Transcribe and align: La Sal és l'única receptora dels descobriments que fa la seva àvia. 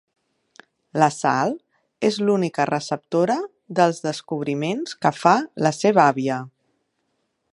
La 1.01 1.09
Sal 1.15 1.51
és 2.09 2.17
l'única 2.29 2.65
receptora 2.69 3.37
dels 3.81 4.01
descobriments 4.07 4.99
que 5.05 5.15
fa 5.21 5.37
la 5.67 5.75
seva 5.83 6.03
àvia. 6.09 6.41